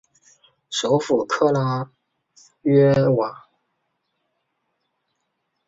[0.71, 1.91] 首府克拉
[2.63, 3.45] 约瓦。